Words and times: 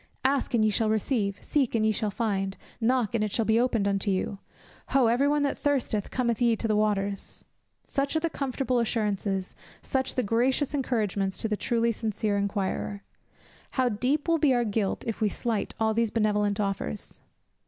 "Ask 0.25 0.55
and 0.55 0.65
ye 0.65 0.71
shall 0.71 0.89
receive, 0.89 1.37
seek 1.43 1.75
and 1.75 1.85
ye 1.85 1.91
shall 1.91 2.09
find, 2.09 2.57
knock 2.79 3.13
and 3.13 3.23
it 3.23 3.31
shall 3.31 3.45
be 3.45 3.59
opened 3.59 3.87
unto 3.87 4.09
you; 4.09 4.39
Ho! 4.87 5.05
every 5.05 5.27
one 5.27 5.43
that 5.43 5.59
thirsteth, 5.59 6.09
come 6.09 6.31
ye 6.39 6.55
to 6.55 6.67
the 6.67 6.75
waters;" 6.75 7.45
such 7.83 8.15
are 8.15 8.19
the 8.19 8.27
comfortable 8.27 8.79
assurances, 8.79 9.53
such 9.83 10.15
the 10.15 10.23
gracious 10.23 10.73
encouragements 10.73 11.37
to 11.37 11.47
the 11.47 11.55
truly 11.55 11.91
sincere 11.91 12.35
inquirer. 12.35 13.03
How 13.77 13.89
deep 13.89 14.27
will 14.27 14.39
be 14.39 14.55
our 14.55 14.65
guilt 14.65 15.03
if 15.05 15.21
we 15.21 15.29
slight 15.29 15.75
all 15.79 15.93
these 15.93 16.09
benevolent 16.09 16.59
offers. 16.59 17.21